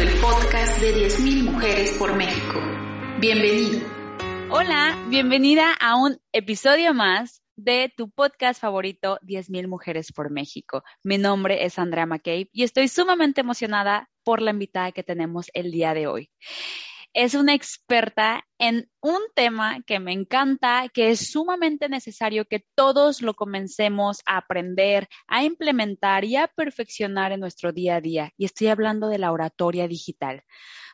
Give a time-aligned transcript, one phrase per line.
[0.00, 2.58] el podcast de 10.000 mujeres por México.
[3.18, 3.80] Bienvenido.
[4.48, 10.84] Hola, bienvenida a un episodio más de tu podcast favorito 10.000 mujeres por México.
[11.02, 15.70] Mi nombre es Andrea McCabe y estoy sumamente emocionada por la invitada que tenemos el
[15.70, 16.30] día de hoy
[17.12, 23.22] es una experta en un tema que me encanta, que es sumamente necesario que todos
[23.22, 28.32] lo comencemos a aprender, a implementar y a perfeccionar en nuestro día a día.
[28.36, 30.44] Y estoy hablando de la oratoria digital.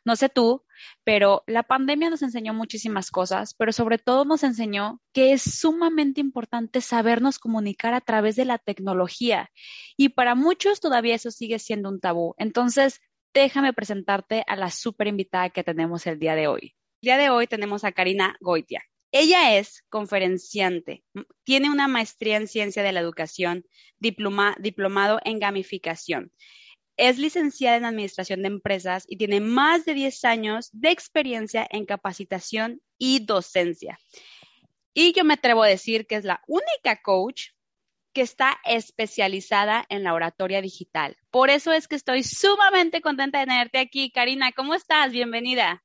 [0.07, 0.65] No sé tú,
[1.03, 6.21] pero la pandemia nos enseñó muchísimas cosas, pero sobre todo nos enseñó que es sumamente
[6.21, 9.51] importante sabernos comunicar a través de la tecnología.
[9.97, 12.37] Y para muchos todavía eso sigue siendo un tabú.
[12.39, 13.01] Entonces,
[13.43, 16.75] déjame presentarte a la súper invitada que tenemos el día de hoy.
[17.03, 18.83] El día de hoy tenemos a Karina Goitia.
[19.13, 21.05] Ella es conferenciante,
[21.45, 23.65] tiene una maestría en ciencia de la educación,
[23.99, 26.33] diplomado en gamificación.
[26.97, 31.85] Es licenciada en administración de empresas y tiene más de 10 años de experiencia en
[31.85, 33.99] capacitación y docencia.
[34.95, 37.49] Y yo me atrevo a decir que es la única coach
[38.17, 41.19] que está especializada en la oratoria digital.
[41.31, 44.11] Por eso es que estoy sumamente contenta de tenerte aquí.
[44.11, 45.13] Karina, ¿cómo estás?
[45.13, 45.85] Bienvenida.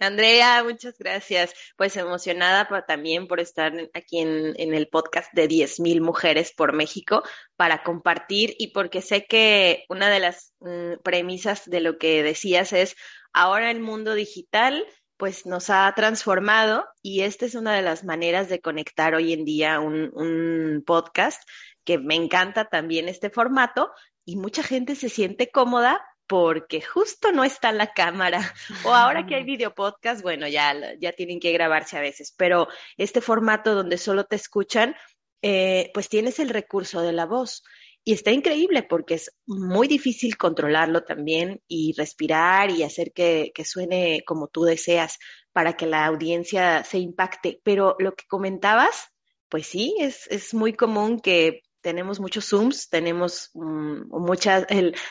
[0.00, 1.54] Andrea, muchas gracias.
[1.76, 7.22] Pues emocionada también por estar aquí en, el podcast de 10.000 mujeres por México
[7.54, 12.72] para compartir y porque sé que una de las mm, premisas de lo que decías
[12.72, 12.96] es
[13.32, 14.84] ahora el mundo digital
[15.18, 19.44] pues nos ha transformado y esta es una de las maneras de conectar hoy en
[19.44, 21.42] día un, podcast
[21.88, 23.90] que me encanta también este formato
[24.26, 28.40] y mucha gente se siente cómoda porque justo no está la cámara.
[28.84, 32.68] O ahora que hay video podcast, bueno, ya, ya tienen que grabarse a veces, pero
[32.98, 34.96] este formato donde solo te escuchan,
[35.40, 37.62] eh, pues tienes el recurso de la voz.
[38.04, 44.24] Y está increíble porque es muy difícil controlarlo también y respirar y hacer que, suene
[44.26, 45.18] como tú deseas
[45.52, 47.62] para que la audiencia se impacte.
[47.64, 49.08] Pero lo que comentabas,
[49.48, 54.66] pues sí, es, es muy común que tenemos muchos Zooms, tenemos mm, muchas,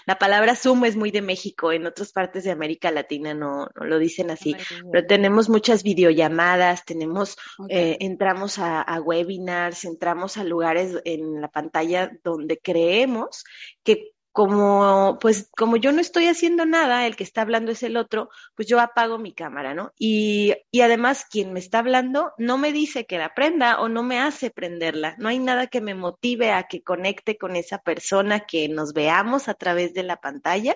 [0.05, 3.85] la palabra Zoom es muy de México, en otras partes de América Latina no, no
[3.85, 4.55] lo dicen así,
[4.91, 7.35] pero tenemos muchas videollamadas, tenemos,
[7.69, 13.43] eh, entramos a, a, webinars, entramos a lugares en la pantalla donde creemos
[13.83, 17.97] que como, pues, como yo no estoy haciendo nada, el que está hablando es el
[17.97, 19.93] otro, pues yo apago mi cámara, ¿no?
[19.97, 24.03] Y, y además, quien me está hablando no me dice que la prenda o no
[24.03, 25.15] me hace prenderla.
[25.17, 29.47] No hay nada que me motive a que conecte con esa persona, que nos veamos
[29.47, 30.75] a través de la pantalla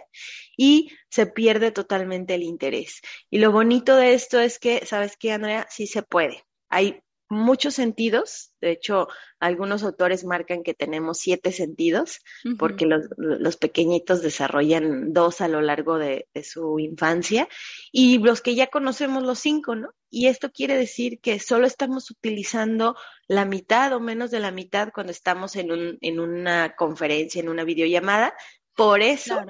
[0.58, 3.02] y se pierde totalmente el interés.
[3.30, 5.68] Y lo bonito de esto es que, ¿sabes qué, Andrea?
[5.70, 6.46] Sí se puede.
[6.68, 8.54] Hay muchos sentidos.
[8.60, 9.08] De hecho,
[9.40, 12.20] algunos autores marcan que tenemos siete sentidos,
[12.60, 17.48] porque los, pequeñitos desarrollan dos a lo largo de, su infancia,
[17.92, 19.94] y los que ya conocemos los cinco, ¿no?
[20.10, 22.98] Y esto quiere decir que solo estamos utilizando
[23.28, 27.48] la mitad o menos de la mitad cuando estamos en, un, en una conferencia, en
[27.48, 28.36] una videollamada.
[28.76, 29.42] Por eso,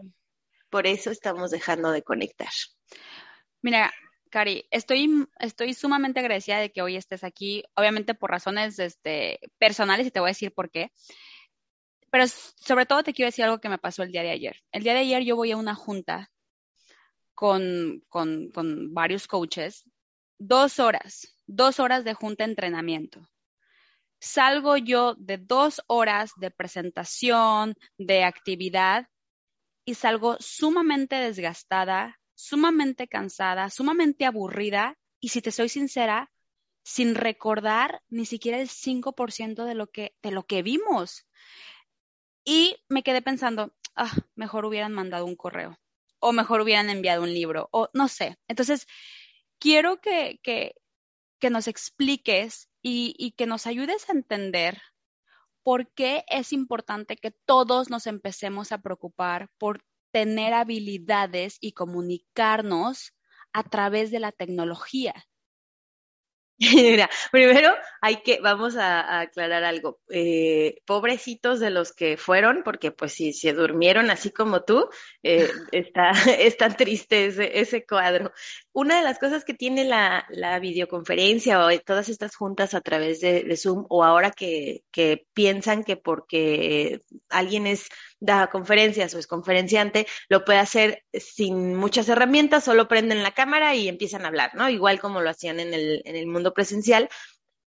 [0.69, 2.51] por eso estamos dejando de conectar.
[3.63, 3.91] Mira,
[4.31, 10.07] Cari, estoy, estoy sumamente agradecida de que hoy estés aquí, obviamente por razones este, personales
[10.07, 10.93] y te voy a decir por qué.
[12.09, 14.55] Pero sobre todo te quiero decir algo que me pasó el día de ayer.
[14.71, 16.31] El día de ayer yo voy a una junta
[17.33, 19.83] con, con, varios coaches,
[20.39, 23.27] dos horas, dos horas de junta entrenamiento.
[24.21, 29.07] Salgo yo de dos horas de presentación, de actividad,
[29.83, 36.31] y salgo sumamente desgastada, sumamente cansada, sumamente aburrida y si te soy sincera,
[36.83, 41.27] sin recordar ni siquiera el 5% de lo que de lo que vimos.
[42.43, 45.77] Y me quedé pensando, ah, mejor hubieran mandado un correo
[46.19, 48.37] o mejor hubieran enviado un libro o no sé.
[48.47, 48.87] Entonces,
[49.59, 50.75] quiero que, que,
[51.39, 54.81] que nos expliques y, y que nos ayudes a entender
[55.63, 63.13] por qué es importante que todos nos empecemos a preocupar por tener habilidades y comunicarnos
[63.53, 65.13] a través de la tecnología.
[66.75, 69.99] Mira, primero hay que, vamos a, aclarar algo.
[70.09, 74.87] Eh, pobrecitos de los que fueron, porque pues si se durmieron así como tú,
[75.23, 76.11] eh, está,
[76.59, 77.25] tan triste
[77.59, 78.31] ese, cuadro.
[78.73, 80.25] Una de las cosas que tiene la,
[80.61, 85.97] videoconferencia o todas estas juntas a través de, Zoom, o ahora que, que piensan que
[85.97, 87.89] porque alguien es
[88.19, 93.75] da conferencias o es conferenciante, lo puede hacer sin muchas herramientas, solo prenden la cámara
[93.75, 94.69] y empiezan a hablar, ¿no?
[94.69, 97.09] Igual como lo hacían en el, en el mundo presencial.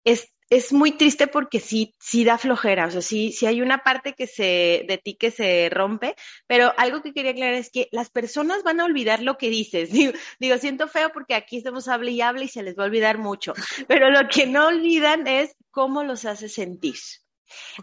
[0.03, 3.79] Es, es muy triste porque sí, sí da flojera, o sea, sí, sí hay una
[3.79, 6.15] parte que se, de ti que se rompe,
[6.47, 9.89] pero algo que quería aclarar es que las personas van a olvidar lo que dices.
[10.39, 13.17] Digo, siento feo porque aquí estamos hable y hable y se les va a olvidar
[13.17, 13.53] mucho,
[13.87, 16.95] pero lo que no olvidan es cómo los hace sentir.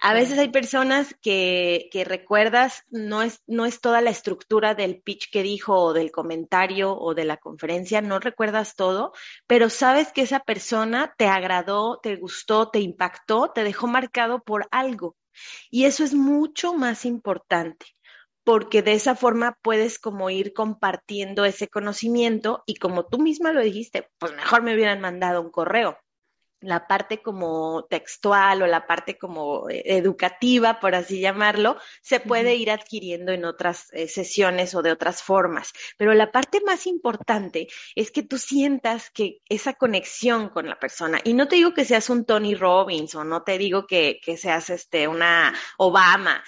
[0.01, 5.01] A veces hay personas que, que, recuerdas, no es, no es toda la estructura del
[5.01, 9.13] pitch que dijo o del comentario o de la conferencia, no recuerdas todo,
[9.47, 14.67] pero sabes que esa persona te agradó, te gustó, te impactó, te dejó marcado por
[14.71, 15.17] algo.
[15.71, 17.87] Y eso es mucho más importante
[18.45, 23.61] porque de esa forma puedes como ir compartiendo ese conocimiento y como tú misma lo
[23.61, 25.97] dijiste, pues mejor me hubieran mandado un correo
[26.63, 32.55] la parte como textual o la parte como eh, educativa, por así llamarlo, se puede
[32.55, 35.73] ir adquiriendo en otras eh, sesiones o de otras formas.
[35.99, 41.21] Pero la parte más importante es que tú sientas que esa conexión con la persona,
[41.25, 44.37] y no te digo que seas un Tony Robbins o no te digo que, que
[44.37, 46.43] seas este, una Obama,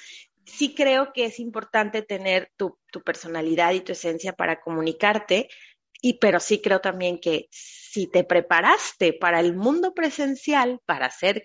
[0.44, 5.49] sí creo que es importante tener tu, tu personalidad y tu esencia para comunicarte,
[6.04, 11.42] y pero sí creo también que si te preparaste para el mundo presencial, para ser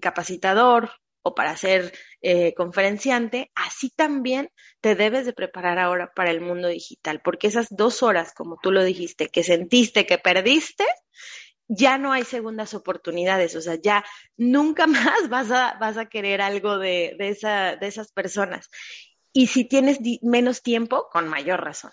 [0.00, 0.92] capacitador
[1.22, 1.92] o para ser
[2.22, 4.48] eh, conferenciante, así también
[4.80, 8.70] te debes de preparar ahora para el mundo digital, porque esas dos horas, como tú
[8.70, 10.84] lo dijiste, que sentiste que perdiste,
[11.66, 14.04] ya no hay segundas oportunidades, o sea, ya
[14.36, 18.70] nunca más vas a, vas a querer algo de, de, de esas personas.
[19.32, 21.90] Y si tienes menos tiempo, con mayor razón.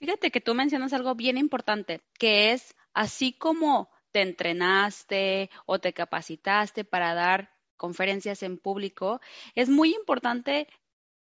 [0.00, 5.92] Fíjate que tú mencionas algo bien importante, que es así como te entrenaste o te
[5.92, 9.20] capacitaste para dar conferencias en público,
[9.54, 10.68] es muy importante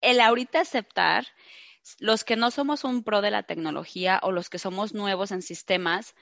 [0.02, 1.26] el ahorita aceptar
[1.98, 5.42] los que no somos un pro de la tecnología o los que somos nuevos en
[5.42, 6.14] sistemas,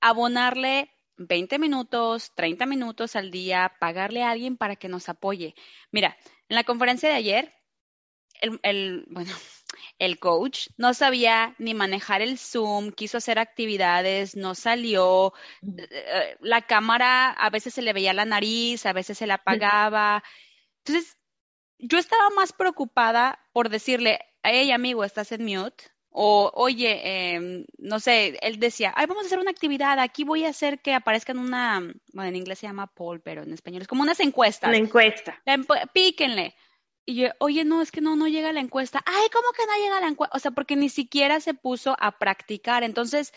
[0.00, 5.54] abonarle 20 minutos, 30 minutos al día, pagarle a alguien para que nos apoye.
[5.92, 6.16] Mira,
[6.48, 7.54] en la conferencia de ayer,
[8.40, 9.32] el, el bueno,
[9.98, 15.32] el coach no sabía ni manejar el Zoom, quiso hacer actividades, no salió,
[15.62, 20.22] eh, la cámara a veces se le veía la nariz, a veces se la apagaba.
[20.84, 21.16] Entonces,
[21.78, 25.84] yo estaba más preocupada por decirle, hey amigo, estás en mute.
[26.16, 30.44] O, oye, eh, no sé, él decía, ay, vamos a hacer una actividad, aquí voy
[30.44, 31.80] a hacer que aparezcan una,
[32.12, 34.68] bueno, en inglés se llama poll, pero en español es como unas encuestas.
[34.68, 35.90] Una encuesta.
[35.92, 36.54] Píquenle.
[37.06, 39.02] Y yo, oye, no, es que no, no llega la encuesta.
[39.04, 40.36] Ay, ¿cómo que no llega la encuesta?
[40.36, 42.82] O sea, porque ni siquiera se puso a practicar.
[42.82, 43.32] Entonces,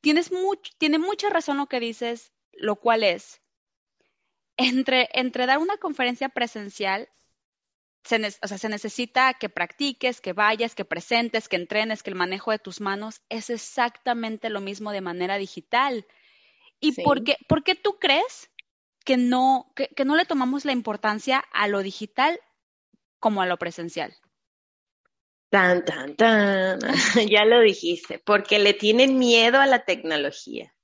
[0.00, 3.40] tienes mucho, tiene mucha razón lo que dices, lo cual es,
[4.56, 7.08] entre, entre dar una conferencia presencial,
[8.04, 12.16] se, o sea, se necesita que practiques, que vayas, que presentes, que entrenes, que el
[12.16, 16.06] manejo de tus manos es exactamente lo mismo de manera digital.
[16.80, 18.50] ¿Y por, qué, por qué tú crees
[19.04, 22.38] que no, que, que no le tomamos la importancia a lo digital
[23.24, 24.14] como a lo presencial?
[25.48, 26.78] Tan, tan, tan.
[27.30, 30.74] ya lo dijiste, porque le tienen miedo a la tecnología.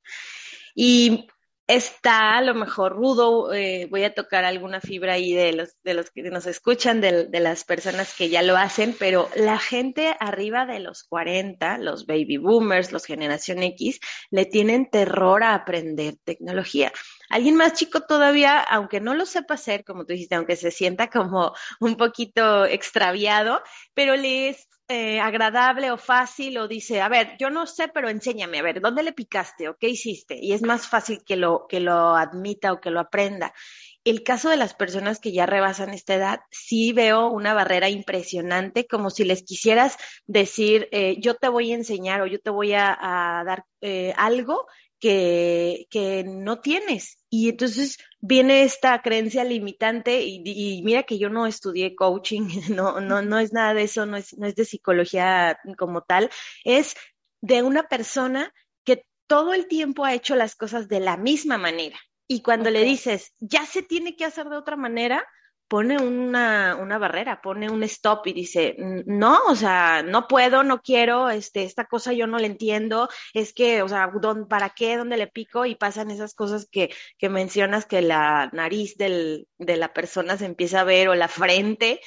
[0.74, 1.28] Y
[1.66, 5.92] está a lo mejor rudo, eh, voy a tocar alguna fibra ahí de los, de
[5.92, 10.16] los que nos escuchan, de, de, las personas que ya lo hacen, pero la gente
[10.18, 14.00] arriba de los 40, los baby boomers, los generación X,
[14.30, 16.90] le tienen terror a aprender tecnología.
[17.30, 21.08] Alguien más chico todavía, aunque no lo sepa hacer, como tú dijiste, aunque se sienta
[21.08, 23.62] como un poquito extraviado,
[23.94, 28.08] pero le es eh, agradable o fácil o dice, a ver, yo no sé, pero
[28.08, 30.36] enséñame, a ver, ¿dónde le picaste o qué hiciste?
[30.42, 33.54] Y es más fácil que lo, que lo admita o que lo aprenda.
[34.02, 38.88] El caso de las personas que ya rebasan esta edad, sí veo una barrera impresionante,
[38.88, 42.72] como si les quisieras decir, eh, yo te voy a enseñar o yo te voy
[42.72, 42.98] a,
[43.46, 44.66] dar eh, algo
[45.00, 47.24] que, que no tienes.
[47.30, 53.22] Y entonces viene esta creencia limitante y, mira que yo no estudié coaching, no, no,
[53.22, 56.30] no es nada de eso, no es, no es de psicología como tal,
[56.64, 56.94] es
[57.40, 58.52] de una persona
[58.84, 61.98] que todo el tiempo ha hecho las cosas de la misma manera.
[62.28, 65.26] Y cuando le dices, ya se tiene que hacer de otra manera,
[65.70, 68.74] pone una, una barrera, pone un stop y dice,
[69.06, 73.52] no, o sea, no puedo, no quiero, este, esta cosa yo no la entiendo, es
[73.52, 74.10] que, o sea,
[74.48, 74.96] ¿para qué?
[74.96, 75.66] ¿Dónde le pico?
[75.66, 80.46] Y pasan esas cosas que, que mencionas que la nariz del, de la persona se
[80.46, 82.00] empieza a ver o la frente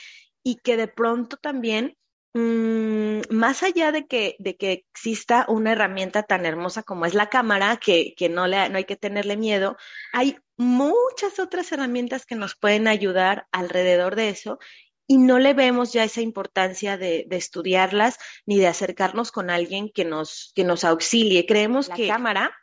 [0.43, 1.95] y que de pronto también
[2.33, 7.29] Mm, más allá de que, de que exista una herramienta tan hermosa como es la
[7.29, 9.77] cámara, que, que no, le, no hay que tenerle miedo,
[10.11, 14.57] hay muchas otras herramientas que nos pueden ayudar alrededor de eso
[15.05, 19.91] y no le vemos ya esa importancia de, de estudiarlas ni de acercarnos con alguien
[19.93, 21.45] que nos, que nos auxilie.
[21.45, 22.55] Creemos que la cámara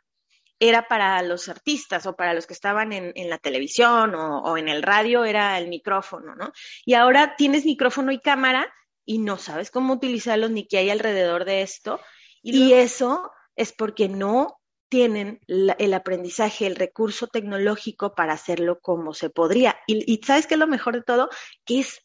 [0.61, 4.83] era para los artistas o para los que estaban en, la televisión o, en el
[4.83, 6.51] radio, era el micrófono, ¿no?
[6.85, 8.71] Y ahora tienes micrófono y cámara
[9.05, 11.99] y no sabes cómo utilizarlos ni qué hay alrededor de esto.
[12.41, 19.29] Y, eso es porque no tienen el aprendizaje, el recurso tecnológico para hacerlo como se
[19.29, 19.77] podría.
[19.87, 21.29] Y, y ¿sabes qué es lo mejor de todo?
[21.65, 22.01] Que es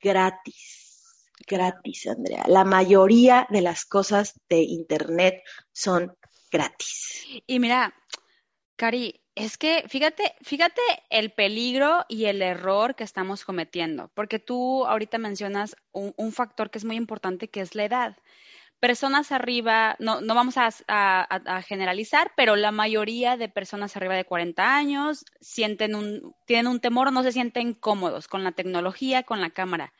[0.00, 0.86] gratis.
[1.46, 2.44] Gratis, Andrea.
[2.48, 5.42] La mayoría de las cosas de Internet
[5.72, 6.16] son
[6.50, 7.24] gratis.
[7.46, 7.94] Y mira,
[8.76, 14.86] Cari, es que fíjate, fíjate el peligro y el error que estamos cometiendo, porque tú
[14.86, 18.16] ahorita mencionas un, factor que es muy importante, que es la edad.
[18.80, 24.24] Personas arriba, no, no vamos a, a, generalizar, pero la mayoría de personas arriba de
[24.24, 29.42] 40 años sienten un, tienen un temor, no se sienten cómodos con la tecnología, con
[29.42, 29.92] la cámara.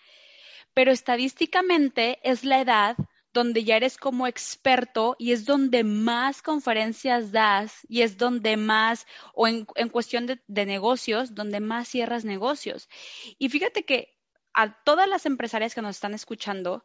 [0.73, 2.97] Pero estadísticamente es la edad
[3.37, 9.07] donde ya eres como experto y es donde más conferencias das y es donde más,
[9.35, 12.89] o en, cuestión de, de, negocios, donde más cierras negocios.
[13.39, 14.17] Y fíjate que
[14.55, 16.83] a todas las empresarias que nos están escuchando,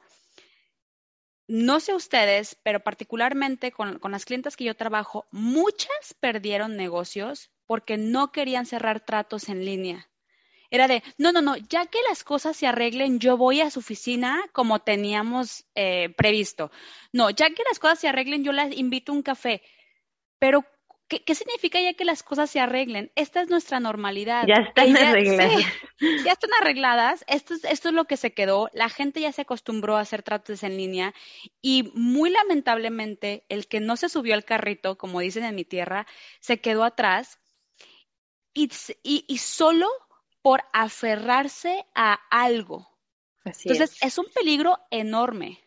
[1.47, 7.49] no sé ustedes, pero particularmente con, con las clientes que yo trabajo, muchas perdieron negocios
[7.65, 10.10] porque no querían cerrar tratos en línea.
[10.71, 13.79] Era de, no, no, no, ya que las cosas se arreglen, yo voy a su
[13.79, 16.71] oficina como teníamos eh, previsto.
[17.11, 19.61] No, ya que las cosas se arreglen, yo las invito a un café.
[20.39, 20.63] Pero,
[21.09, 23.11] ¿qué, significa ya que las cosas se arreglen?
[23.15, 24.45] Esta es nuestra normalidad.
[24.47, 25.61] Ya están arregladas.
[26.25, 27.25] ya están arregladas.
[27.27, 28.69] Esto es, esto es lo que se quedó.
[28.71, 31.13] La gente ya se acostumbró a hacer tratos en línea
[31.61, 36.07] y muy lamentablemente el que no se subió al carrito, como dicen en mi tierra,
[36.39, 37.41] se quedó atrás
[38.53, 38.71] y,
[39.03, 39.89] y, y solo
[40.41, 42.87] por aferrarse a algo.
[43.43, 44.17] Entonces, es.
[44.17, 45.59] un peligro enorme.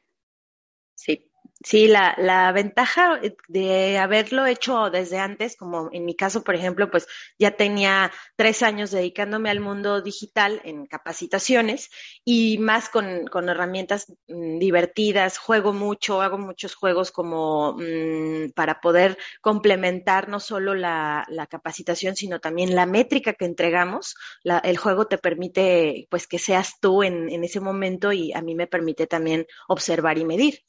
[0.95, 1.31] Sí.
[1.63, 6.91] Sí, la, la ventaja de haberlo hecho desde antes, como en mi caso, por ejemplo,
[6.91, 7.07] pues
[7.39, 11.89] ya tenía tres años dedicándome al mundo digital en capacitaciones
[12.23, 18.81] y más con, con herramientas mm, divertidas, juego mucho, hago muchos juegos como mm, para
[18.81, 24.17] poder complementar no solo la, la, capacitación, sino también la métrica que entregamos.
[24.43, 28.43] La, el juego te permite pues que seas tú en, en ese momento y a
[28.43, 30.61] mí me permite también observar y medir.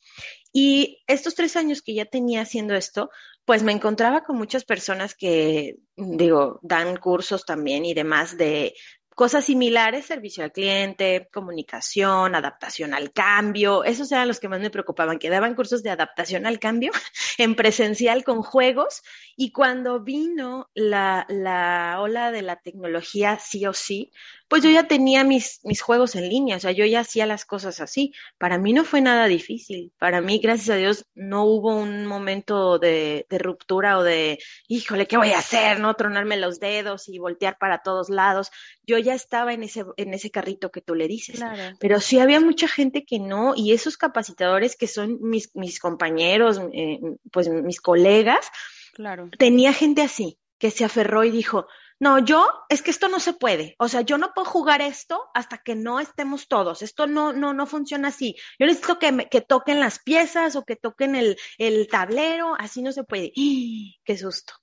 [0.57, 3.09] Y estos tres años que ya tenía haciendo esto,
[3.43, 8.73] pues me encontraba con muchas personas que, digo, dan cursos también y demás de
[9.15, 14.69] Cosas similares, servicio al cliente, comunicación, adaptación al cambio, esos eran los que más me
[14.69, 16.91] preocupaban, que daban cursos de adaptación al cambio
[17.37, 19.03] en presencial con juegos
[19.37, 24.11] y cuando vino la, la ola de la tecnología sí o sí,
[24.47, 27.45] pues yo ya tenía mis, mis juegos en línea, o sea, yo ya hacía las
[27.45, 28.13] cosas así.
[28.37, 32.77] Para mí no fue nada difícil, para mí, gracias a Dios, no hubo un momento
[32.79, 35.79] de, de ruptura o de, híjole, ¿qué voy a hacer?
[35.79, 35.95] ¿No?
[35.95, 38.51] Tronarme los dedos y voltear para todos lados.
[38.85, 41.41] Yo ya estaba en ese, en ese carrito que tú le dices.
[41.79, 46.61] Pero sí había mucha gente que no, y esos capacitadores que son mis, mis compañeros,
[46.71, 46.99] eh,
[47.31, 48.51] pues mis colegas,
[48.95, 49.29] claro.
[49.37, 51.67] tenía gente así, que se aferró y dijo,
[51.99, 53.75] no, yo, es que esto no se puede.
[53.79, 56.81] O sea, yo no puedo jugar esto hasta que no estemos todos.
[56.81, 58.35] Esto no, no, no funciona así.
[58.59, 62.55] Yo necesito que, que toquen las piezas o que toquen el, el tablero.
[62.59, 63.31] Así no se puede.
[63.33, 64.53] ¡Qué susto!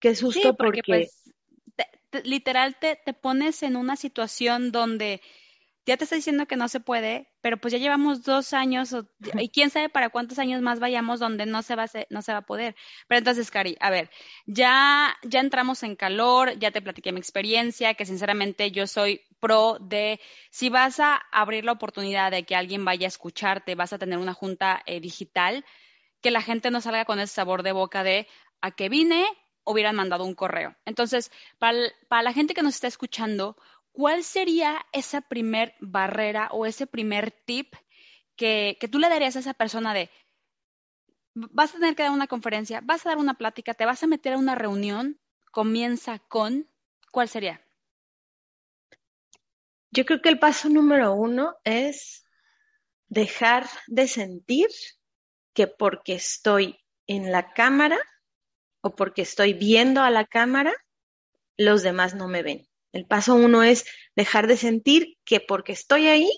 [0.00, 0.54] ¡Qué susto!
[0.54, 1.22] porque, pues,
[2.24, 5.22] literal te, te pones en una situación donde
[5.84, 8.94] ya te está diciendo que no se puede, pero pues ya llevamos dos años
[9.38, 12.32] y quién sabe para cuántos años más vayamos donde no se va a, no se
[12.32, 12.76] va a poder.
[13.08, 14.08] Pero entonces, Cari, a ver,
[14.46, 19.78] ya, ya entramos en calor, ya te platiqué mi experiencia, que sinceramente yo soy pro
[19.80, 20.20] de
[20.50, 24.18] si vas a abrir la oportunidad de que alguien vaya a escucharte, vas a tener
[24.18, 25.64] una junta eh, digital,
[26.20, 28.28] que la gente no salga con ese sabor de boca de
[28.60, 29.26] a que vine,
[29.64, 30.76] hubieran mandado un correo.
[30.84, 33.56] Entonces, para, para la gente que nos está escuchando,
[33.92, 37.74] ¿cuál sería esa primer barrera o ese primer tip
[38.36, 40.10] que, tú le darías a esa persona de,
[41.34, 44.06] vas a tener que dar una conferencia, vas a dar una plática, te vas a
[44.06, 45.20] meter a una reunión,
[45.52, 46.68] comienza con,
[47.10, 47.64] ¿cuál sería?
[49.90, 52.24] Yo creo que el paso número uno es
[53.08, 54.68] dejar de sentir
[55.52, 57.98] que porque estoy en la cámara
[58.80, 60.72] o porque estoy viendo a la cámara,
[61.58, 62.71] los demás no me ven.
[62.92, 63.84] El paso uno es
[64.16, 66.30] dejar de sentir que porque estoy ahí,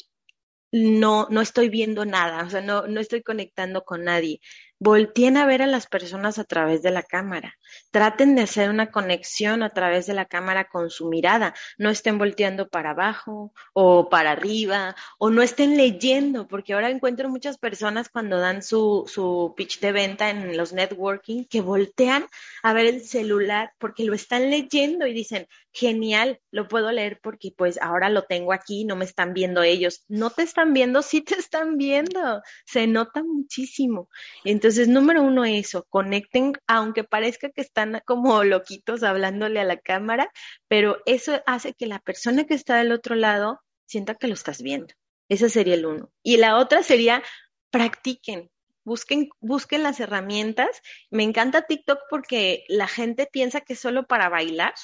[0.72, 4.40] no, no estoy viendo nada, o sea, no, no estoy conectando con nadie.
[4.80, 7.54] volteen a ver a las personas a través de la cámara.
[7.90, 11.54] Traten de hacer una conexión a través de la cámara con su mirada.
[11.78, 17.28] No estén volteando para abajo o para arriba o no estén leyendo, porque ahora encuentro
[17.28, 22.26] muchas personas cuando dan su, su pitch de venta en los networking que voltean
[22.62, 27.52] a ver el celular porque lo están leyendo y dicen, genial, lo puedo leer porque
[27.56, 30.04] pues ahora lo tengo aquí, no me están viendo ellos.
[30.08, 32.42] No te están viendo, sí te están viendo.
[32.64, 34.08] Se nota muchísimo.
[34.44, 40.30] Entonces, número uno, eso, conecten, aunque parezca que están como loquitos hablándole a la cámara,
[40.68, 44.62] pero eso hace que la persona que está del otro lado sienta que lo estás
[44.62, 44.94] viendo.
[45.28, 46.10] Ese sería el uno.
[46.22, 47.22] Y la otra sería,
[47.70, 48.50] practiquen,
[48.84, 50.82] busquen, busquen las herramientas.
[51.10, 54.74] Me encanta TikTok porque la gente piensa que es solo para bailar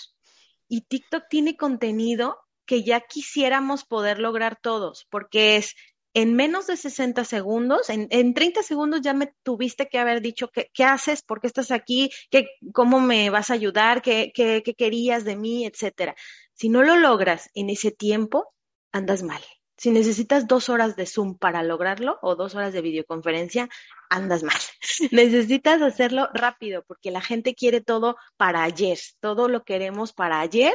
[0.69, 5.75] y TikTok tiene contenido que ya quisiéramos poder lograr todos, porque es
[6.15, 10.51] en menos de 60 segundos, en, en 30 segundos ya me tuviste que haber dicho
[10.51, 14.75] qué, haces, por qué estás aquí, qué, cómo me vas a ayudar, qué, qué, qué
[14.75, 16.17] querías de mí, etcétera.
[16.55, 18.53] Si no lo logras en ese tiempo,
[18.93, 19.43] andas mal.
[19.77, 23.71] Si necesitas dos horas de Zoom para lograrlo o dos horas de videoconferencia,
[24.11, 24.59] andas mal.
[25.11, 28.99] necesitas hacerlo rápido porque la gente quiere todo para ayer.
[29.21, 30.75] Todo lo queremos para ayer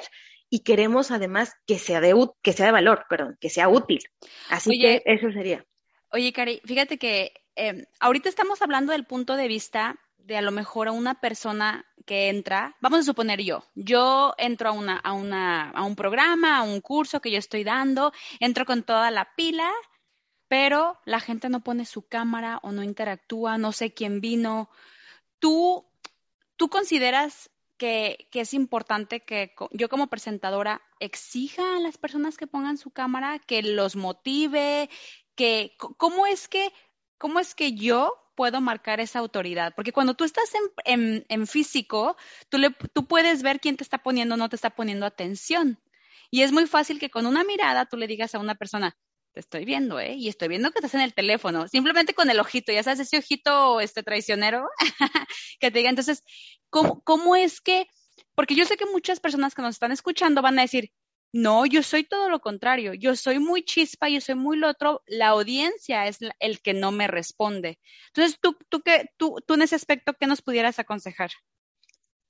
[0.56, 4.02] y queremos además que sea de, que sea de valor, perdón, que sea útil.
[4.50, 5.66] Así que eso sería.
[6.12, 10.52] Oye, Cari, fíjate que eh, ahorita estamos hablando del punto de vista de a lo
[10.52, 15.12] mejor a una persona que entra, vamos a suponer yo, yo entro a, una, a,
[15.12, 19.36] una, a un programa, a un curso que yo estoy dando, entro con toda la
[19.36, 19.70] pila,
[20.48, 24.70] pero la gente no pone su cámara o no interactúa, no sé quién vino.
[25.40, 25.86] ¿Tú,
[26.56, 32.48] tú consideras que, que, es importante que yo como presentadora exija a las personas que
[32.48, 34.89] pongan su cámara, que los motive,
[35.36, 36.72] que cómo es que,
[37.17, 39.74] cómo es que yo puedo marcar esa autoridad?
[39.75, 40.51] Porque cuando tú estás
[40.86, 42.17] en, físico,
[42.50, 45.79] tú, le, tú puedes ver quién te está poniendo o no te está poniendo atención.
[46.32, 48.98] Y es muy fácil que con una mirada tú le digas a una persona,
[49.36, 50.13] te estoy viendo, ¿eh?
[50.13, 53.18] Y estoy viendo que estás en el teléfono, simplemente con el ojito, ya sabes, ese
[53.18, 54.70] ojito este traicionero
[55.60, 56.24] que te diga, entonces,
[56.70, 57.88] ¿cómo, ¿cómo es que,
[58.34, 60.89] porque yo sé que muchas personas que nos están escuchando van a decir,
[61.34, 65.04] no, yo soy todo lo contrario, yo soy muy chispa, yo soy muy lo otro,
[65.06, 67.77] la audiencia es el que no me responde.
[68.08, 71.32] Entonces, ¿tú, tú, qué, tú, tú en ese aspecto, ¿qué nos pudieras aconsejar?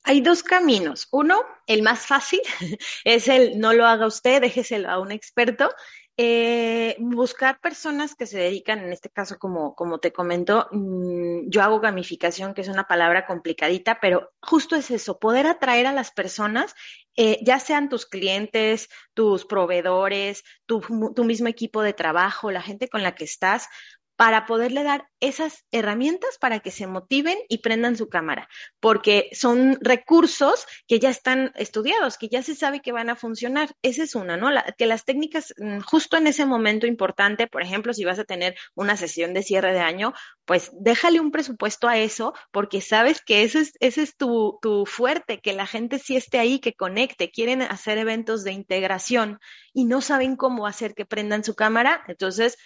[0.02, 1.08] Hay dos caminos.
[1.12, 2.42] Uno, el más fácil,
[3.04, 5.70] es el no lo haga usted, déjeselo a un experto.
[6.18, 11.62] Eh, buscar personas que se dedican, en este caso, como, como te comento, mmm, yo
[11.62, 16.12] hago gamificación, que es una palabra complicadita, pero justo es eso, poder atraer a las
[16.12, 16.74] personas,
[17.18, 20.80] eh, ya sean tus clientes, tus proveedores, tu,
[21.14, 23.68] tu mismo equipo de trabajo, la gente con la que estás,
[24.16, 28.48] para poderle dar esas herramientas para que se motiven y prendan su cámara,
[28.80, 33.76] porque son recursos que ya están estudiados, que ya se sabe que van a funcionar.
[33.82, 34.50] Esa es una, ¿no?
[34.78, 38.56] Que las técnicas mm, justo en ese momento importante, por ejemplo, si vas a tener
[38.76, 40.14] una sesión de cierre de año,
[40.46, 45.42] pues déjale un presupuesto a eso, porque sabes que es, ese es tu, tu fuerte,
[45.42, 49.40] que la gente sí esté ahí, que conecte, quieren hacer eventos de integración
[49.74, 52.58] y no saben cómo hacer que prendan su cámara, entonces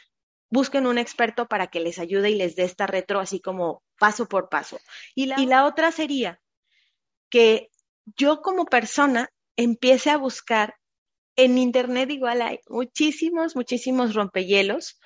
[0.49, 4.27] busquen un experto para que les ayude y les dé esta retro así como paso
[4.27, 4.79] por paso.
[5.15, 6.39] Y la, y la otra sería
[7.29, 7.69] que
[8.17, 10.75] yo como persona empiece a buscar
[11.35, 14.99] en internet igual hay muchísimos, muchísimos rompehielos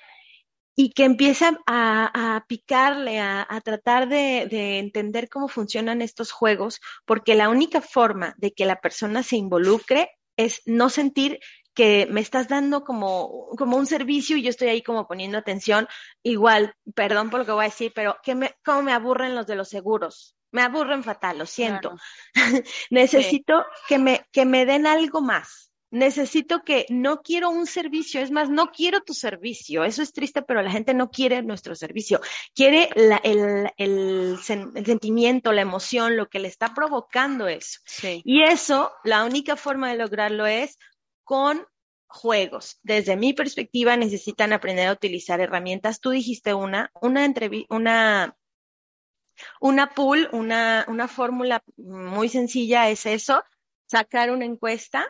[0.76, 6.32] y que empiece a, a picarle, a, a tratar de, de, entender cómo funcionan estos
[6.32, 11.38] juegos, porque la única forma de que la persona se involucre es no sentir
[11.74, 15.88] que me estás dando como, como un servicio y yo estoy ahí como poniendo atención.
[16.22, 19.46] Igual, perdón por lo que voy a decir, pero que me, cómo me aburren los
[19.46, 20.36] de los seguros.
[20.52, 21.96] Me aburren fatal, lo siento.
[22.32, 22.62] Claro.
[22.90, 23.82] Necesito sí.
[23.88, 25.72] que, me, que me den algo más.
[25.90, 29.84] Necesito que no quiero un servicio, es más, no quiero tu servicio.
[29.84, 32.20] Eso es triste, pero la gente no quiere nuestro servicio.
[32.52, 34.36] Quiere la, el, el,
[34.74, 37.78] el, sentimiento, la emoción, lo que le está provocando eso.
[37.84, 38.22] Sí.
[38.24, 40.78] Y eso, la única forma de lograrlo es
[41.24, 41.66] con
[42.06, 42.78] juegos.
[42.82, 46.00] Desde mi perspectiva, necesitan aprender a utilizar herramientas.
[46.00, 47.28] Tú dijiste una, una
[47.70, 48.36] una
[49.60, 53.42] una pool, una, una fórmula muy sencilla es eso,
[53.86, 55.06] sacar una encuesta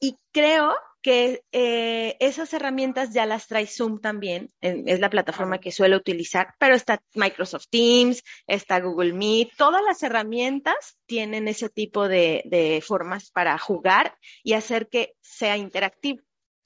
[0.00, 5.72] y creo que eh, esas herramientas ya las trae Zoom también, es la plataforma que
[5.72, 12.08] suelo utilizar, pero está Microsoft Teams, está Google Meet, todas las herramientas tienen ese tipo
[12.08, 16.22] de, de formas para jugar y hacer que sea interactivo.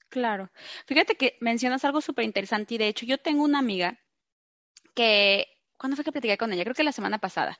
[0.09, 0.51] Claro.
[0.85, 3.99] Fíjate que mencionas algo súper interesante y de hecho yo tengo una amiga
[4.93, 6.63] que ¿cuándo fue que platiqué con ella?
[6.63, 7.59] Creo que la semana pasada,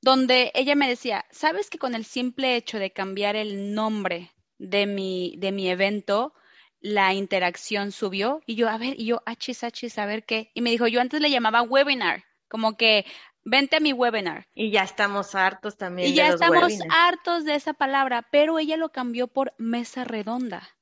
[0.00, 4.33] donde ella me decía, ¿sabes que con el simple hecho de cambiar el nombre
[4.68, 6.34] de mi, de mi evento,
[6.80, 8.40] la interacción subió?
[8.46, 10.50] Y yo, a ver, y yo, achis, achis, a ver qué.
[10.54, 13.06] Y me dijo, yo antes le llamaba webinar, como que
[13.44, 14.46] vente a mi webinar.
[14.54, 16.10] Y ya estamos hartos también.
[16.10, 20.76] Y ya estamos hartos de esa palabra, pero ella lo cambió por mesa redonda.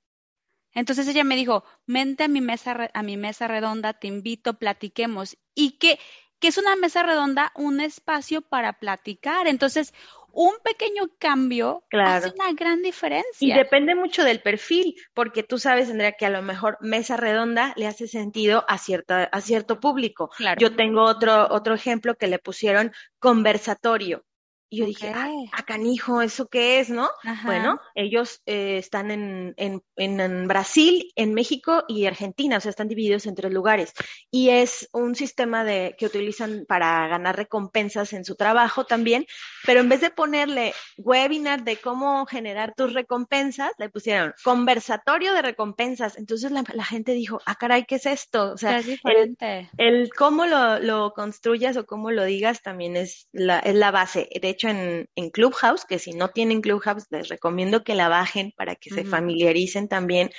[0.75, 5.37] Entonces ella me dijo, vente a mi mesa, a mi mesa redonda, te invito, platiquemos.
[5.55, 5.99] Y que,
[6.39, 9.47] que es una mesa redonda, un espacio para platicar.
[9.47, 9.93] Entonces,
[10.33, 13.31] un pequeño cambio hace una gran diferencia.
[13.41, 17.73] Y depende mucho del perfil, porque tú sabes, Andrea, que a lo mejor mesa redonda
[17.77, 20.31] le hace sentido a, cierta, a cierto público.
[20.59, 24.25] Yo tengo otro, otro ejemplo que le pusieron conversatorio.
[24.73, 27.11] Y yo dije, ah, canijo, ¿eso qué es, no?
[27.45, 32.89] Bueno, ellos eh, están en, en, en, Brasil, en México y Argentina, o sea, están
[32.89, 33.93] divididos en tres lugares.
[34.31, 39.27] Y es un sistema de, que utilizan para ganar recompensas en su trabajo también,
[39.67, 45.43] pero en vez de ponerle webinar de cómo generar tus recompensas, le pusieron conversatorio de
[45.43, 46.17] recompensas.
[46.17, 48.53] Entonces la, la gente dijo, ah, caray, ¿qué es esto?
[48.53, 49.69] O sea, es diferente.
[49.77, 53.91] El, el cómo lo, lo, construyas o cómo lo digas también es la, es la
[53.91, 54.31] base.
[54.41, 58.77] De hecho, en, Clubhouse, que si no tienen Clubhouse, les recomiendo que la bajen para
[58.77, 60.31] que se familiaricen también.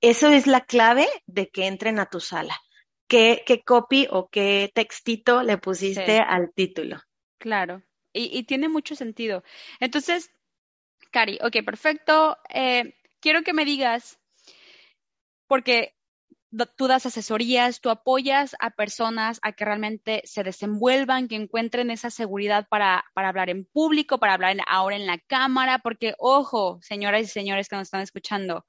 [0.00, 2.56] Eso es la clave de que entren a tu sala.
[3.08, 7.00] ¿Qué, qué copy o qué textito le pusiste al título?
[7.38, 7.82] Claro,
[8.12, 9.42] y, tiene mucho sentido.
[9.80, 10.30] Entonces,
[11.10, 12.38] Cari, ok, perfecto.
[12.48, 14.18] Eh, quiero que me digas,
[15.46, 15.93] porque
[16.76, 22.10] tú das asesorías, tú apoyas a personas a que realmente se desenvuelvan, que encuentren esa
[22.10, 27.22] seguridad para, para hablar en público, para hablar ahora en la cámara, porque ojo, señoras
[27.22, 28.64] y señores que nos están escuchando,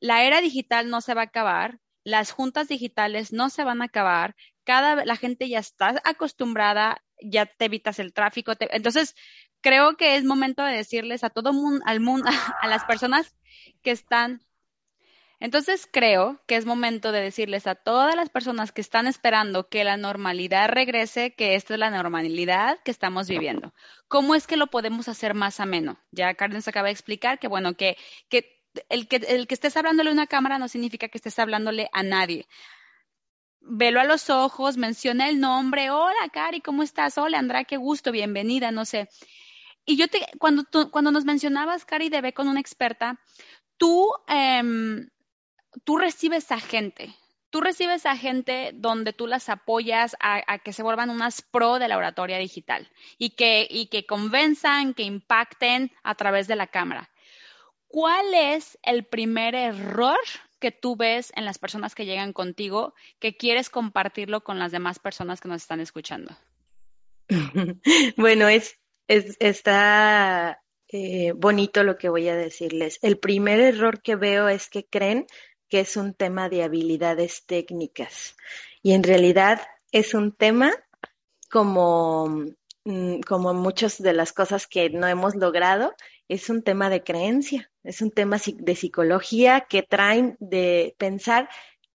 [0.00, 3.86] la era digital no se va a acabar, las juntas digitales no se van a
[3.86, 9.14] acabar, cada la gente ya está acostumbrada, ya te evitas el tráfico, entonces
[9.60, 12.28] creo que es momento de decirles a todo mundo, al mundo,
[12.60, 13.34] a las personas
[13.82, 14.40] que están
[15.38, 19.84] entonces creo que es momento de decirles a todas las personas que están esperando que
[19.84, 23.74] la normalidad regrese, que esta es la normalidad que estamos viviendo.
[24.08, 26.00] ¿Cómo es que lo podemos hacer más ameno?
[26.10, 27.98] Ya Karen nos acaba de explicar que, bueno, que,
[28.30, 31.90] que el que, el que estés hablándole a una cámara no significa que estés hablándole
[31.92, 32.46] a nadie.
[33.60, 35.90] Velo a los ojos, menciona el nombre.
[35.90, 37.18] Hola, Cari, ¿cómo estás?
[37.18, 39.08] Hola, Andrea, qué gusto, bienvenida, no sé.
[39.84, 43.20] Y yo te, cuando, cuando nos mencionabas, Cari, de ver con una experta,
[43.76, 44.62] tú eh,
[45.84, 47.14] tú recibes a gente,
[47.50, 51.88] tú recibes a gente donde tú las apoyas a, que se vuelvan unas pro de
[51.88, 57.10] la oratoria digital y que, y que convenzan, que impacten a través de la cámara.
[57.88, 60.18] ¿Cuál es el primer error
[60.58, 64.98] que tú ves en las personas que llegan contigo que quieres compartirlo con las demás
[64.98, 66.36] personas que nos están escuchando?
[68.16, 72.98] bueno, es, está eh, bonito lo que voy a decirles.
[73.02, 75.26] El primer error que veo es que creen
[75.68, 78.36] que es un tema de habilidades técnicas.
[78.82, 79.60] Y en realidad
[79.92, 80.72] es un tema
[81.50, 82.28] como,
[82.84, 85.94] mm, como muchas de las cosas que no hemos logrado,
[86.28, 91.48] es un tema de creencia, es un tema de psicología que traen de pensar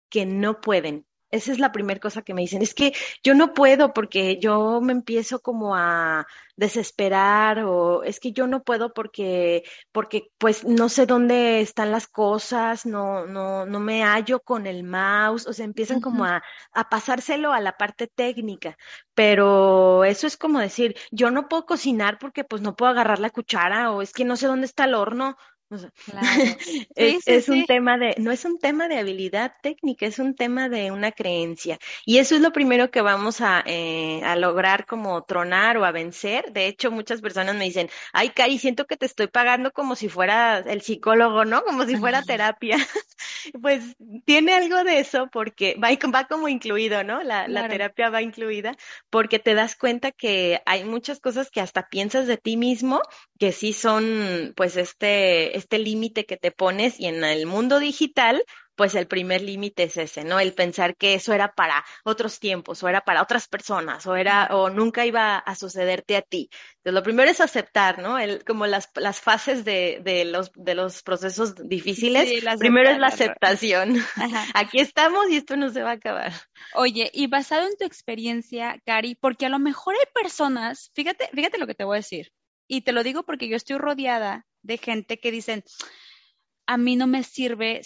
[0.09, 2.61] que no pueden, esa es la primera cosa que me dicen.
[2.61, 8.33] Es que yo no puedo porque yo me empiezo como a desesperar o es que
[8.33, 13.79] yo no puedo porque, porque pues no sé dónde están las cosas, no, no, no
[13.79, 18.07] me hallo con el mouse, o sea, empiezan como a, a pasárselo a la parte
[18.07, 18.77] técnica.
[19.13, 23.29] Pero eso es como decir, yo no puedo cocinar porque pues no puedo agarrar la
[23.29, 25.37] cuchara o es que no sé dónde está el horno
[26.95, 30.91] es, un tema de, no es un tema de habilidad técnica, es un tema de
[30.91, 31.79] una creencia.
[32.05, 35.91] Y eso es lo primero que vamos a, eh, a lograr como tronar o a
[35.91, 36.51] vencer.
[36.51, 40.09] De hecho, muchas personas me dicen, ay, Cari, siento que te estoy pagando como si
[40.09, 41.63] fuera el psicólogo, ¿no?
[41.63, 42.77] Como si fuera terapia.
[43.61, 47.23] Pues tiene algo de eso porque va, va como incluido, ¿no?
[47.23, 48.75] La, la terapia va incluida
[49.09, 53.01] porque te das cuenta que hay muchas cosas que hasta piensas de ti mismo
[53.39, 58.43] que sí son, pues, este, este límite que te pones y en el mundo digital,
[58.75, 60.39] pues el primer límite es ese, ¿no?
[60.39, 64.47] El pensar que eso era para otros tiempos o era para otras personas o era
[64.51, 66.49] o nunca iba a sucederte a ti.
[66.77, 68.17] Entonces, lo primero es aceptar, ¿no?
[68.17, 72.43] El, como las, las fases de, de, los, de los procesos difíciles.
[72.57, 73.97] primero es la aceptación.
[74.55, 76.33] Aquí estamos y esto no se va a acabar.
[76.73, 81.57] Oye, y basado en tu experiencia, Cari, porque a lo mejor hay personas, fíjate, fíjate
[81.57, 82.31] lo que te voy a decir.
[82.67, 85.63] Y te lo digo porque yo estoy rodeada de gente que dicen,
[86.65, 87.81] a mí no me sirve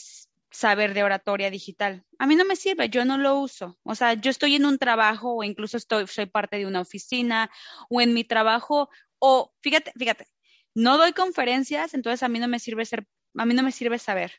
[0.56, 2.04] saber de oratoria digital.
[2.18, 3.78] A mí no me sirve, yo no lo uso.
[3.84, 7.52] O sea, yo estoy en un trabajo o incluso estoy, soy parte de una oficina
[7.90, 8.90] o en mi trabajo
[9.20, 10.28] o fíjate, fíjate,
[10.74, 14.00] no doy conferencias, entonces a mí no me sirve ser, a mí no me sirve
[14.00, 14.34] saber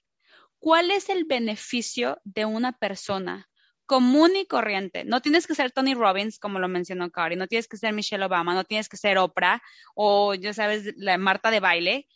[0.59, 3.49] cuál es el beneficio de una persona
[3.87, 5.05] común y corriente.
[5.05, 8.25] No tienes que ser Tony Robbins, como lo mencionó Cari, no tienes que ser Michelle
[8.25, 9.63] Obama, no tienes que ser Oprah
[9.95, 12.09] o, ya sabes, la Marta de baile.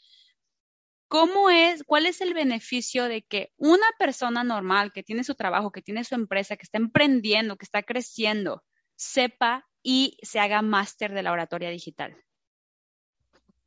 [1.11, 5.73] ¿Cómo es, cuál es el beneficio de que una persona normal que tiene su trabajo,
[5.73, 8.63] que tiene su empresa, que está emprendiendo, que está creciendo,
[8.95, 12.17] sepa y se haga máster de la oratoria digital?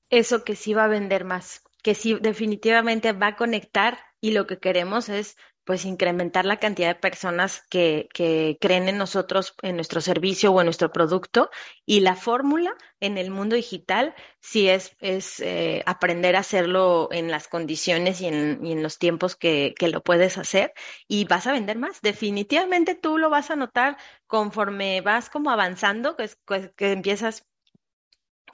[0.09, 4.47] Eso que sí va a vender más, que sí definitivamente va a conectar y lo
[4.47, 9.75] que queremos es pues incrementar la cantidad de personas que, que, creen en nosotros, en
[9.75, 11.49] nuestro servicio o en nuestro producto.
[11.85, 17.31] Y la fórmula en el mundo digital sí es, es eh, aprender a hacerlo en
[17.31, 20.73] las condiciones y en, en los tiempos que, que, lo puedes hacer
[21.07, 22.01] y vas a vender más.
[22.01, 23.97] Definitivamente tú lo vas a notar
[24.27, 26.29] conforme vas como avanzando, que,
[26.75, 27.45] que empiezas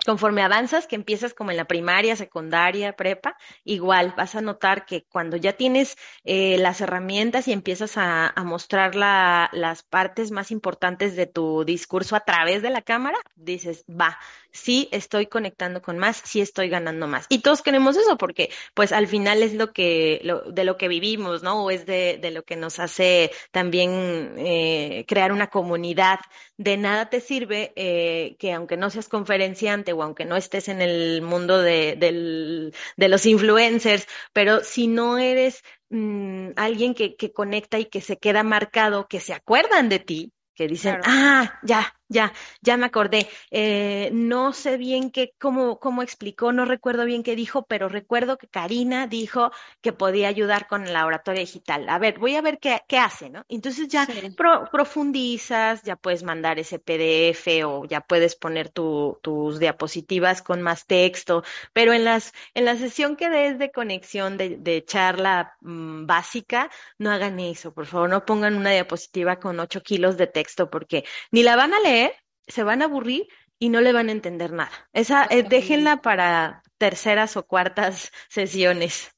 [0.05, 3.35] Conforme avanzas, que empiezas como en la primaria, secundaria, prepa,
[3.65, 8.95] igual vas a notar que cuando ya tienes eh, las herramientas y empiezas a, mostrar
[8.95, 14.17] las partes más importantes de tu discurso a través de la cámara, dices, va,
[14.51, 17.25] sí estoy conectando con más, sí estoy ganando más.
[17.29, 21.43] Y todos queremos eso porque pues al final es lo que, de lo que vivimos,
[21.43, 21.63] ¿no?
[21.63, 26.19] O es de, de lo que nos hace también eh, crear una comunidad.
[26.57, 30.81] De nada te sirve eh, que aunque no seas conferenciante o aunque no estés en
[30.81, 37.31] el mundo de, del, de los influencers, pero si no eres mm, alguien que, que
[37.31, 41.93] conecta y que se queda marcado, que se acuerdan de ti, que dicen, ah, ya,
[42.09, 43.29] ya, ya me acordé.
[43.51, 48.37] Eh, no sé bien qué, cómo, cómo explicó, no recuerdo bien qué dijo, pero recuerdo
[48.37, 51.87] que Karina dijo que podía ayudar con la oratoria digital.
[51.87, 53.45] A ver, voy a ver qué, qué hace, ¿no?
[53.47, 54.07] Entonces ya
[54.71, 60.87] profundizas, ya puedes mandar ese PDF o ya puedes poner tu, tus diapositivas con más
[60.87, 61.43] texto,
[61.73, 66.71] pero en las, en la sesión que des de conexión de, de charla mm, básica,
[66.97, 71.05] no hagan eso, por favor, no pongan una diapositiva con ocho kilos de texto porque
[71.31, 71.98] ni la van a leer
[72.49, 73.27] se van a aburrir
[73.59, 74.71] y no le van a entender nada.
[74.93, 79.15] Esa, eh, déjenla para terceras o cuartas sesiones.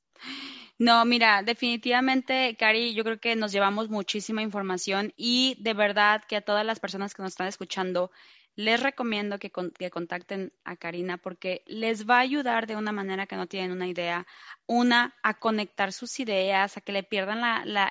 [0.78, 6.38] No, mira, definitivamente, Cari, yo creo que nos llevamos muchísima información y de verdad que
[6.38, 8.12] a todas las personas que nos están escuchando,
[8.56, 13.36] les recomiendo que, contacten a Karina porque les va a ayudar de una manera que
[13.36, 14.28] no tienen una idea.
[14.68, 17.42] Una, a conectar sus ideas, a que le pierdan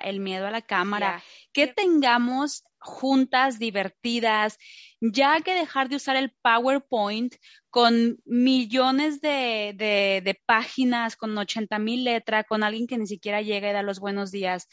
[0.03, 4.57] el miedo a la cámara, que tengamos juntas divertidas,
[4.99, 7.35] ya que dejar de usar el PowerPoint
[7.69, 13.69] con millones de, de páginas, con 80 mil letras, con alguien que ni siquiera llega
[13.69, 14.67] y da los buenos días.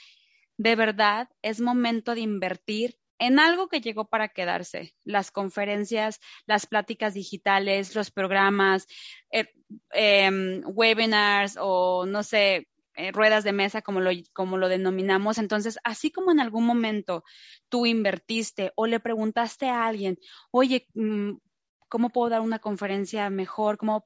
[0.59, 6.67] De verdad, es momento de invertir en algo que llegó para quedarse, las conferencias, las
[6.67, 8.87] pláticas digitales, los programas,
[9.31, 9.47] eh,
[9.93, 15.39] em, webinars o no sé, eh, ruedas de mesa como lo, como lo denominamos.
[15.39, 17.23] Entonces, así como en algún momento
[17.69, 20.19] tú invertiste o le preguntaste a alguien,
[20.51, 21.35] oye, mm,
[21.89, 23.79] ¿cómo puedo dar una conferencia mejor?
[23.79, 24.03] ¿Cómo,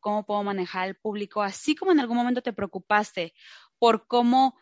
[0.00, 1.42] ¿Cómo puedo manejar el público?
[1.42, 3.34] Así como en algún momento te preocupaste
[3.78, 4.54] por cómo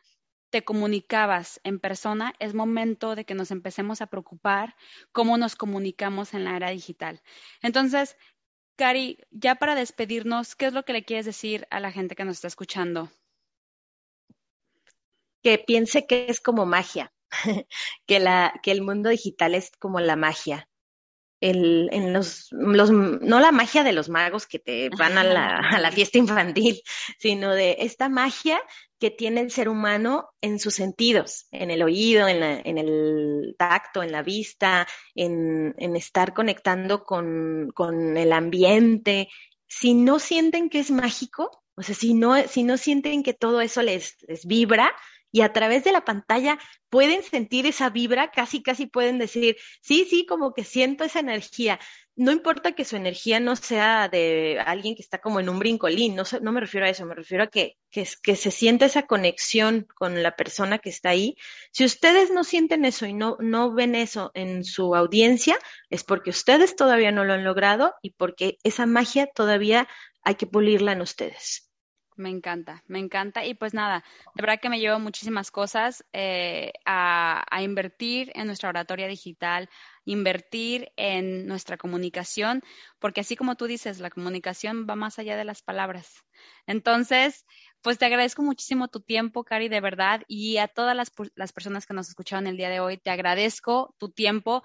[0.55, 4.77] te comunicabas en persona, es momento de que nos empecemos a preocupar
[5.11, 7.21] cómo nos comunicamos en la era digital.
[7.61, 8.17] Entonces,
[8.77, 12.25] Cari, ya para despedirnos, ¿qué es lo que le quieres decir a la gente que
[12.25, 13.11] nos está escuchando?
[15.43, 17.13] Que piense que es como magia,
[18.07, 20.69] que, la, que el mundo digital es como la magia,
[21.45, 25.59] el, en los, los, no la magia de los magos que te van a la,
[25.59, 26.81] a la, fiesta infantil,
[27.19, 28.59] sino de esta magia
[28.99, 33.55] que tiene el ser humano en sus sentidos, en el oído, en, la, en el
[33.59, 39.29] tacto, en la vista, en, en estar conectando con, con, el ambiente.
[39.67, 43.61] Si no sienten que es mágico, o sea, si no, si no sienten que todo
[43.61, 44.95] eso les, les vibra,
[45.35, 50.07] y a través de la pantalla pueden sentir esa vibra, casi, casi pueden decir, sí,
[50.09, 51.81] sí, como que siento esa energía.
[52.15, 56.15] No importa que su energía no sea de alguien que está como en un brincolín,
[56.15, 59.89] no, no me refiero a eso, me refiero a que, que, se sienta esa conexión
[59.97, 61.37] con la persona que está ahí.
[61.73, 65.59] Si ustedes no sienten eso y no, no ven eso en su audiencia,
[65.91, 69.89] es porque ustedes todavía no lo han logrado y porque esa magia todavía
[70.23, 71.74] hay que pulirla en ustedes.
[72.17, 73.45] Me encanta, me encanta.
[73.45, 78.47] Y pues nada, de verdad que me llevo muchísimas cosas eh, a, a, invertir en
[78.47, 79.69] nuestra oratoria digital,
[80.05, 82.63] invertir en nuestra comunicación,
[83.01, 86.25] porque así como tú dices, la comunicación va más allá de las palabras.
[86.69, 87.47] Entonces,
[87.83, 91.85] pues te agradezco muchísimo tu tiempo, Cari, de verdad, y a todas las, las personas
[91.85, 94.63] que nos escucharon el día de hoy, te agradezco tu tiempo.